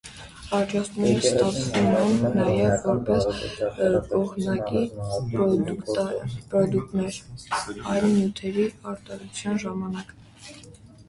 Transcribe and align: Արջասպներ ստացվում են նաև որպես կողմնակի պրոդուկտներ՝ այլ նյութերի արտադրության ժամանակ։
Արջասպներ 0.59 1.17
ստացվում 1.31 1.89
են 2.05 2.15
նաև 2.37 2.87
որպես 2.91 3.27
կողմնակի 4.13 4.81
պրոդուկտներ՝ 5.35 7.21
այլ 7.59 8.09
նյութերի 8.09 8.67
արտադրության 8.95 9.63
ժամանակ։ 9.67 10.13